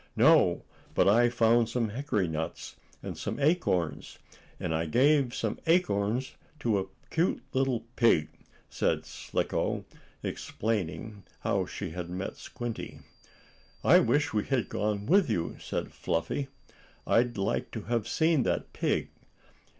"No, 0.15 0.63
but 0.95 1.07
I 1.07 1.29
found 1.29 1.69
some 1.69 1.89
hickory 1.89 2.27
nuts, 2.27 2.75
and 3.03 3.15
some 3.15 3.39
acorns, 3.39 4.17
and 4.59 4.73
I 4.73 4.87
gave 4.87 5.35
some 5.35 5.59
acorns 5.67 6.33
to 6.61 6.79
a 6.79 6.87
cute 7.11 7.43
little 7.53 7.81
pig," 7.95 8.27
said 8.67 9.05
Slicko, 9.05 9.85
explaining 10.23 11.21
how 11.41 11.67
she 11.67 11.91
had 11.91 12.09
met 12.09 12.35
Squinty. 12.37 13.01
"I 13.83 13.99
wish 13.99 14.33
we 14.33 14.45
had 14.45 14.69
gone 14.69 15.05
with 15.05 15.29
you," 15.29 15.57
said 15.59 15.91
Fluffy. 15.93 16.47
"I'd 17.05 17.37
like 17.37 17.69
to 17.69 17.81
have 17.83 18.07
seen 18.07 18.41
that 18.41 18.73
pig. 18.73 19.09